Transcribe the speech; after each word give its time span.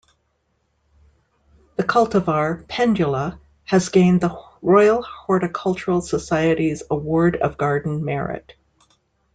The 1.75 1.83
cultivar 1.83 2.63
'Pendula' 2.67 3.37
has 3.65 3.89
gained 3.89 4.19
the 4.21 4.35
Royal 4.63 5.03
Horticultural 5.03 6.01
Society's 6.01 6.81
Award 6.89 7.35
of 7.35 7.55
Garden 7.55 8.03
Merit. 8.03 8.55